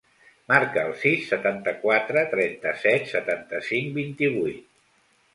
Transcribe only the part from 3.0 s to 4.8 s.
setanta-cinc, vint-i-vuit.